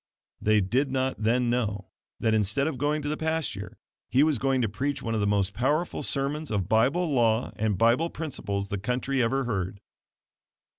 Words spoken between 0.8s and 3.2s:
not then know that instead of going to the